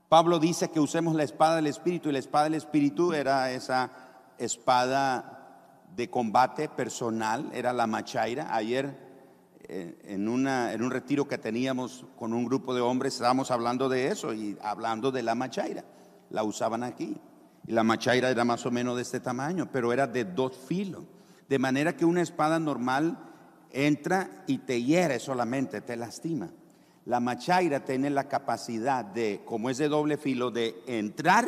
[0.10, 4.11] Pablo dice que usemos la espada del Espíritu y la espada del Espíritu era esa
[4.44, 8.56] espada de combate personal, era la machaira.
[8.56, 8.96] Ayer
[9.68, 14.08] en, una, en un retiro que teníamos con un grupo de hombres, estábamos hablando de
[14.08, 15.84] eso y hablando de la machaira.
[16.30, 17.18] La usaban aquí.
[17.68, 21.04] Y la machaira era más o menos de este tamaño, pero era de dos filos.
[21.48, 23.18] De manera que una espada normal
[23.72, 26.50] entra y te hiere solamente, te lastima.
[27.06, 31.48] La machaira tiene la capacidad de, como es de doble filo, de entrar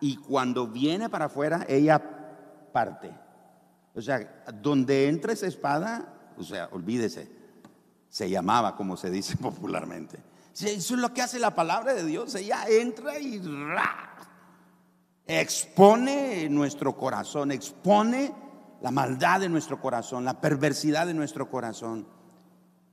[0.00, 2.15] y cuando viene para afuera, ella
[2.76, 3.10] parte.
[3.94, 7.26] O sea, donde entra esa espada, o sea, olvídese,
[8.10, 10.18] se llamaba, como se dice popularmente.
[10.52, 12.34] Eso es lo que hace la palabra de Dios.
[12.34, 13.40] Ella entra y
[15.26, 18.34] expone nuestro corazón, expone
[18.82, 22.06] la maldad de nuestro corazón, la perversidad de nuestro corazón.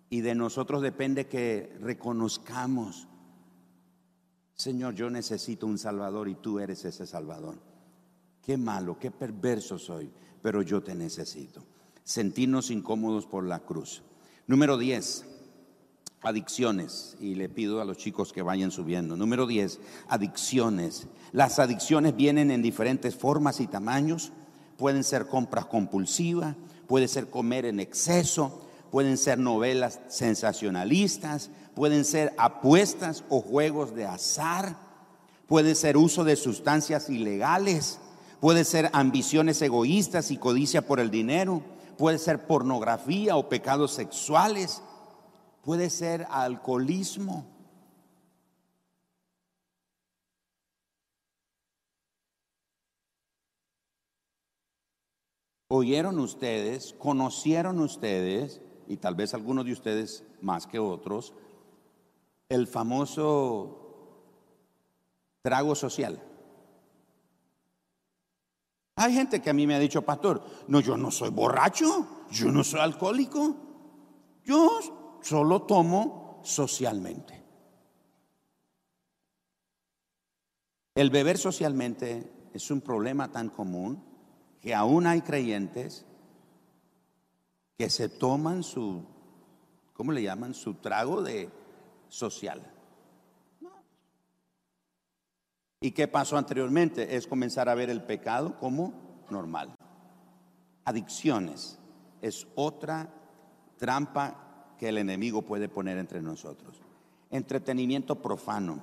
[0.10, 3.10] Y de nosotros depende que reconozcamos,
[4.56, 7.73] Señor, yo necesito un Salvador y tú eres ese Salvador.
[8.44, 11.64] Qué malo, qué perverso soy, pero yo te necesito.
[12.04, 14.04] Sentirnos incómodos por la cruz.
[14.48, 15.26] Número 10,
[16.24, 17.16] adicciones.
[17.20, 19.16] Y le pido a los chicos que vayan subiendo.
[19.16, 19.80] Número 10,
[20.10, 21.08] adicciones.
[21.32, 24.34] Las adicciones vienen en diferentes formas y tamaños.
[24.78, 26.56] Pueden ser compras compulsivas,
[26.88, 34.06] puede ser comer en exceso, pueden ser novelas sensacionalistas, pueden ser apuestas o juegos de
[34.06, 34.78] azar,
[35.48, 38.00] puede ser uso de sustancias ilegales,
[38.44, 41.64] puede ser ambiciones egoístas y codicia por el dinero,
[41.98, 44.84] puede ser pornografía o pecados sexuales,
[45.62, 47.46] puede ser alcoholismo.
[55.70, 58.60] ¿Oyeron ustedes, conocieron ustedes,
[58.90, 61.34] y tal vez algunos de ustedes más que otros,
[62.50, 63.80] el famoso
[65.42, 66.33] trago social?
[68.96, 72.52] Hay gente que a mí me ha dicho, pastor, no, yo no soy borracho, yo
[72.52, 73.56] no soy alcohólico,
[74.44, 74.80] yo
[75.22, 77.44] solo tomo socialmente.
[80.96, 84.04] El beber socialmente es un problema tan común
[84.62, 86.06] que aún hay creyentes
[87.78, 89.04] que se toman su,
[89.94, 90.54] ¿cómo le llaman?
[90.54, 91.50] Su trago de
[92.10, 92.62] social.
[93.60, 93.72] No,
[95.84, 97.18] ¿Y qué pasó anteriormente?
[97.18, 98.94] Es comenzar a ver el pecado como
[99.30, 99.76] normal.
[100.86, 101.78] Adicciones
[102.22, 103.14] es otra
[103.78, 106.78] trampa que el enemigo puede poner entre nosotros.
[107.30, 108.82] Entretenimiento profano.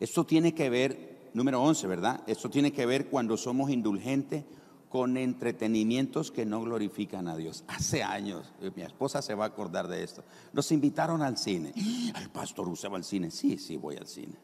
[0.00, 2.24] Esto tiene que ver, número 11, ¿verdad?
[2.26, 4.44] Esto tiene que ver cuando somos indulgentes
[4.88, 7.62] con entretenimientos que no glorifican a Dios.
[7.68, 10.24] Hace años, eh, mi esposa se va a acordar de esto.
[10.52, 11.72] Nos invitaron al cine.
[12.20, 13.30] El pastor usaba al cine.
[13.30, 14.34] Sí, sí, voy al cine.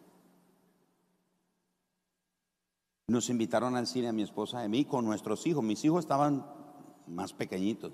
[3.11, 5.64] Nos invitaron al cine a mi esposa y a mí con nuestros hijos.
[5.64, 6.46] Mis hijos estaban
[7.08, 7.90] más pequeñitos.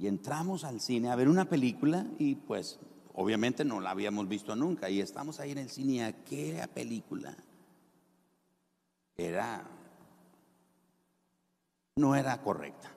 [0.00, 2.80] Y entramos al cine a ver una película y pues
[3.12, 4.88] obviamente no la habíamos visto nunca.
[4.88, 7.36] Y estamos ahí en el cine y aquella película
[9.14, 9.68] era,
[11.96, 12.95] no era correcta.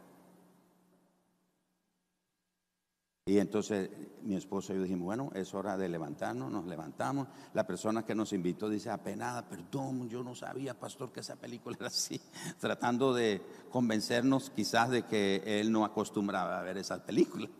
[3.30, 3.92] Y entonces
[4.24, 7.28] mi esposo y yo dijimos, bueno, es hora de levantarnos, nos levantamos.
[7.54, 11.78] La persona que nos invitó dice, apenada, perdón, yo no sabía, pastor, que esa película
[11.80, 12.20] era así,
[12.60, 17.52] tratando de convencernos quizás de que él no acostumbraba a ver esas películas.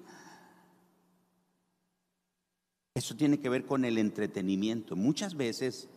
[2.96, 4.96] Eso tiene que ver con el entretenimiento.
[4.96, 5.88] Muchas veces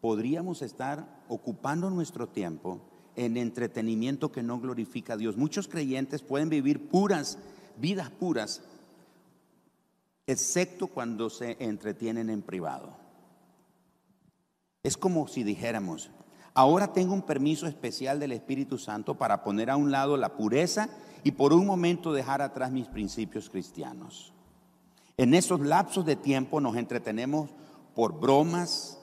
[0.00, 2.80] podríamos estar ocupando nuestro tiempo
[3.14, 5.36] en entretenimiento que no glorifica a Dios.
[5.36, 7.38] Muchos creyentes pueden vivir puras,
[7.78, 8.64] vidas puras,
[10.26, 12.96] excepto cuando se entretienen en privado.
[14.82, 16.10] Es como si dijéramos,
[16.54, 20.88] ahora tengo un permiso especial del Espíritu Santo para poner a un lado la pureza
[21.22, 24.32] y por un momento dejar atrás mis principios cristianos.
[25.16, 27.50] En esos lapsos de tiempo nos entretenemos
[27.94, 28.98] por bromas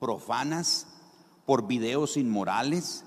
[0.00, 0.86] profanas,
[1.44, 3.04] por videos inmorales,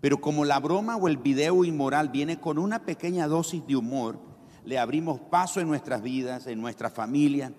[0.00, 4.18] pero como la broma o el video inmoral viene con una pequeña dosis de humor,
[4.64, 7.52] le abrimos paso en nuestras vidas, en nuestra familia.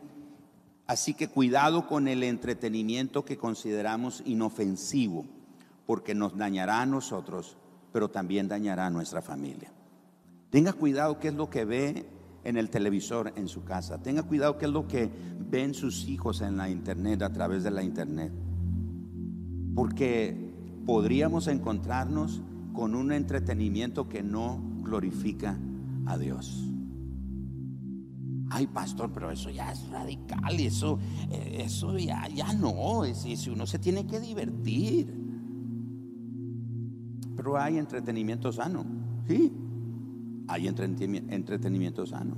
[0.88, 5.26] Así que cuidado con el entretenimiento que consideramos inofensivo,
[5.86, 7.58] porque nos dañará a nosotros,
[7.92, 9.72] pero también dañará a nuestra familia.
[10.50, 12.06] Tenga cuidado qué es lo que ve
[12.44, 14.02] en el televisor en su casa.
[14.02, 15.10] Tenga cuidado qué es lo que
[15.50, 18.34] ven sus hijos en la internet, a través de la internet.
[19.76, 20.36] Porque
[20.86, 22.42] podríamos encontrarnos
[22.74, 25.58] con un entretenimiento que no glorifica
[26.06, 26.71] a Dios
[28.52, 31.00] ay pastor, pero eso ya es radical eso,
[31.30, 35.14] eh, eso ya, ya no, es, si uno se tiene que divertir.
[37.36, 38.86] Pero hay entretenimiento sano,
[39.28, 39.52] sí,
[40.48, 42.36] hay entretenimiento sano.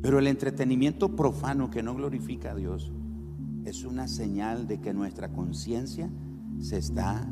[0.00, 2.92] Pero el entretenimiento profano que no glorifica a Dios
[3.64, 6.08] es una señal de que nuestra conciencia
[6.60, 7.28] se está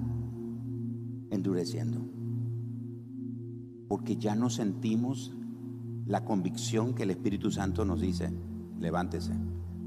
[1.30, 2.04] endureciendo.
[3.86, 5.36] Porque ya no sentimos
[6.06, 8.30] la convicción que el Espíritu Santo nos dice,
[8.78, 9.32] levántese,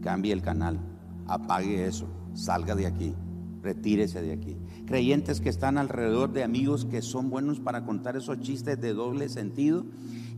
[0.02, 0.80] cambie el canal,
[1.28, 3.14] apague eso, salga de aquí,
[3.62, 4.58] retírese de aquí.
[4.86, 9.30] Creyentes que están alrededor de amigos que son buenos para contar esos chistes de doble
[9.30, 9.86] sentido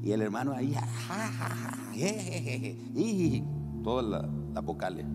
[0.03, 0.75] y el hermano ahí,
[2.95, 3.43] y
[3.83, 5.05] todas las la vocales,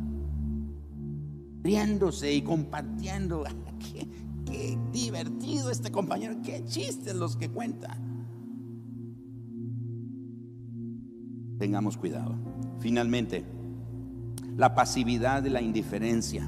[1.63, 3.45] riéndose y compartiendo.
[3.93, 4.09] Qué,
[4.47, 7.99] qué divertido este compañero, qué chistes los que cuenta.
[11.65, 12.35] Tengamos cuidado.
[12.81, 13.43] Finalmente,
[14.55, 16.47] la pasividad de la indiferencia.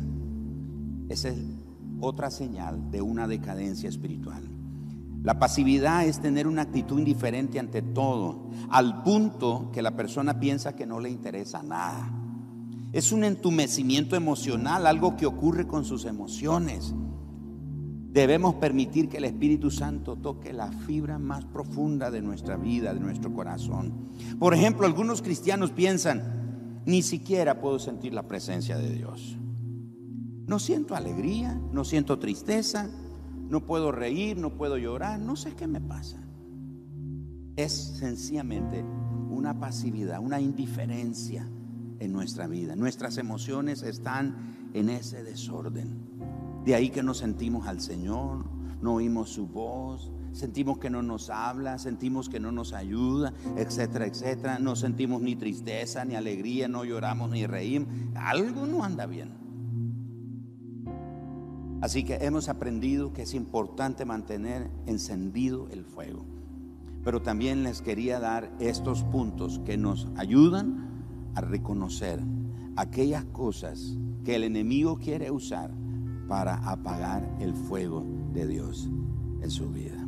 [1.08, 1.26] Es
[2.02, 4.42] otra señal de una decadencia espiritual.
[5.22, 10.76] La pasividad es tener una actitud indiferente ante todo, al punto que la persona piensa
[10.76, 12.12] que no le interesa nada.
[12.92, 16.94] Es un entumecimiento emocional, algo que ocurre con sus emociones.
[18.16, 23.00] Debemos permitir que el Espíritu Santo toque la fibra más profunda de nuestra vida, de
[23.00, 23.92] nuestro corazón.
[24.38, 29.36] Por ejemplo, algunos cristianos piensan, ni siquiera puedo sentir la presencia de Dios.
[30.46, 32.88] No siento alegría, no siento tristeza,
[33.50, 36.16] no puedo reír, no puedo llorar, no sé qué me pasa.
[37.56, 38.82] Es sencillamente
[39.28, 41.46] una pasividad, una indiferencia
[41.98, 42.76] en nuestra vida.
[42.76, 46.05] Nuestras emociones están en ese desorden.
[46.66, 48.44] De ahí que no sentimos al Señor,
[48.82, 54.04] no oímos su voz, sentimos que no nos habla, sentimos que no nos ayuda, etcétera,
[54.06, 54.58] etcétera.
[54.58, 57.88] No sentimos ni tristeza, ni alegría, no lloramos ni reímos.
[58.16, 59.30] Algo no anda bien.
[61.82, 66.26] Así que hemos aprendido que es importante mantener encendido el fuego.
[67.04, 72.20] Pero también les quería dar estos puntos que nos ayudan a reconocer
[72.74, 75.70] aquellas cosas que el enemigo quiere usar
[76.28, 78.88] para apagar el fuego de Dios
[79.40, 80.06] en su vida.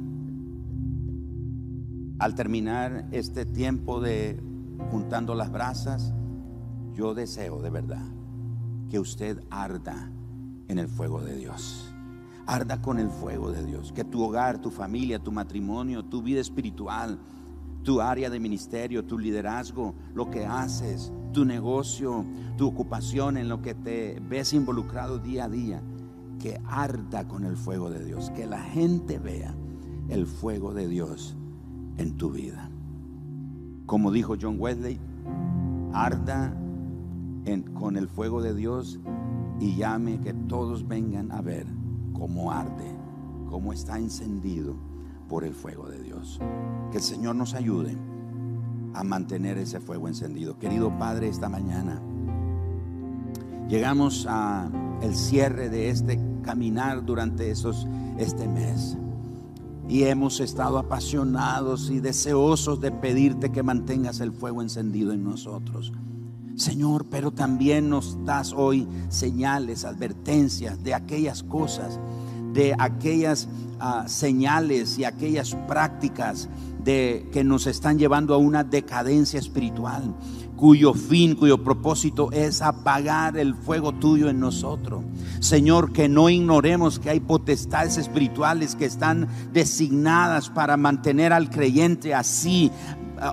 [2.18, 4.42] Al terminar este tiempo de
[4.90, 6.12] juntando las brasas,
[6.94, 8.04] yo deseo de verdad
[8.90, 10.10] que usted arda
[10.66, 11.94] en el fuego de Dios.
[12.46, 13.92] Arda con el fuego de Dios.
[13.92, 17.18] Que tu hogar, tu familia, tu matrimonio, tu vida espiritual,
[17.84, 22.24] tu área de ministerio, tu liderazgo, lo que haces, tu negocio,
[22.56, 25.82] tu ocupación, en lo que te ves involucrado día a día,
[26.38, 29.54] que arda con el fuego de Dios, que la gente vea
[30.08, 31.36] el fuego de Dios
[31.96, 32.70] en tu vida.
[33.86, 34.98] Como dijo John Wesley,
[35.92, 36.54] arda
[37.74, 39.00] con el fuego de Dios
[39.58, 41.66] y llame que todos vengan a ver
[42.12, 42.94] cómo arde,
[43.48, 44.76] cómo está encendido
[45.28, 46.38] por el fuego de Dios.
[46.90, 47.96] Que el Señor nos ayude
[48.94, 50.58] a mantener ese fuego encendido.
[50.58, 52.02] Querido Padre, esta mañana
[53.68, 54.70] llegamos a
[55.02, 56.18] el cierre de este
[56.48, 57.86] caminar durante esos
[58.16, 58.96] este mes.
[59.86, 65.92] Y hemos estado apasionados y deseosos de pedirte que mantengas el fuego encendido en nosotros.
[66.56, 72.00] Señor, pero también nos das hoy señales, advertencias de aquellas cosas,
[72.52, 73.48] de aquellas
[73.80, 76.48] ah, señales y aquellas prácticas
[76.82, 80.14] de que nos están llevando a una decadencia espiritual,
[80.56, 85.04] cuyo fin, cuyo propósito es apagar el fuego tuyo en nosotros.
[85.40, 92.14] Señor, que no ignoremos que hay potestades espirituales que están designadas para mantener al creyente
[92.14, 92.70] así,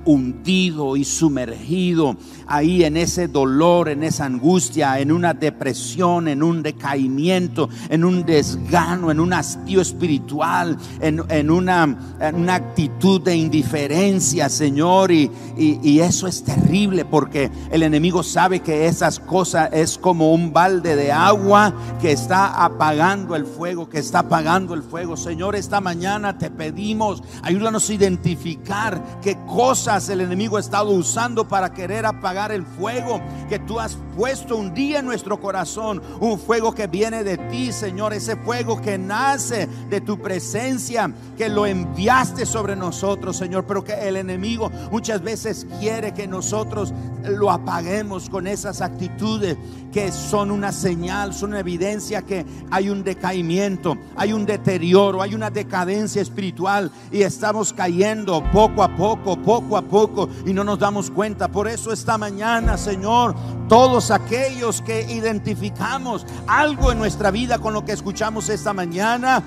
[0.06, 2.18] hundido y sumergido
[2.48, 8.26] ahí en ese dolor, en esa angustia, en una depresión, en un decaimiento, en un
[8.26, 15.12] desgano, en un hastío espiritual, en, una, una, actitud de indiferencia, Señor.
[15.12, 20.54] Y, y eso es terrible porque el enemigo sabe que esas cosas es como un
[20.54, 25.18] balde de agua que está apagando el fuego, que está apagando el fuego.
[25.18, 29.74] Señor, esta mañana te pedimos, ayúdanos a identificar qué cosas
[30.09, 33.19] el enemigo ha estado usando para querer apagar el fuego
[33.49, 36.01] que tú has puesto un día en nuestro corazón.
[36.21, 38.13] Un fuego que viene de ti, Señor.
[38.13, 43.65] Ese fuego que nace de tu presencia, que lo enviaste sobre nosotros, Señor.
[43.67, 49.57] Pero que el enemigo muchas veces quiere que nosotros lo apaguemos con esas actitudes
[49.95, 55.34] que son una señal, son una evidencia que hay un decaimiento, hay un deterioro, hay
[55.34, 60.80] una decadencia espiritual y estamos cayendo poco a poco, poco a poco y no nos
[60.80, 61.47] damos cuenta.
[61.47, 63.36] Por eso esta mañana, Señor,
[63.68, 69.41] todos aquellos que identificamos algo en nuestra vida con lo que escuchamos esta mañana,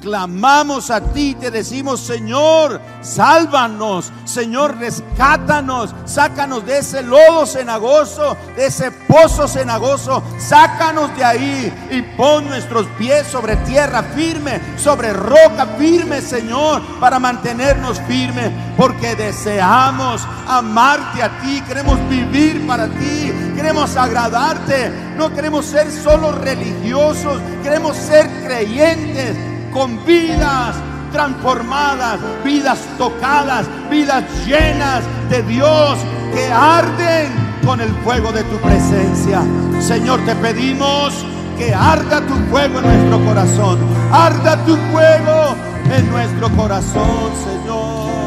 [0.00, 8.66] clamamos a ti, te decimos, Señor, sálvanos, Señor, rescátanos, sácanos de ese lodo cenagoso, de
[8.66, 15.66] ese pozo cenagoso, sácanos de ahí y pon nuestros pies sobre tierra firme, sobre roca
[15.78, 23.96] firme, Señor, para mantenernos firmes, porque deseamos amarte a ti, queremos vivir para ti, queremos
[23.96, 29.36] agradarte, no queremos ser solo religiosos, queremos ser creyentes
[29.72, 30.76] con vidas
[31.12, 35.98] transformadas, vidas tocadas, vidas llenas de Dios
[36.34, 37.32] que arden
[37.64, 39.42] con el fuego de tu presencia.
[39.80, 41.24] Señor, te pedimos
[41.56, 43.78] que arda tu fuego en nuestro corazón.
[44.12, 45.56] Arda tu fuego
[45.90, 48.17] en nuestro corazón, Señor.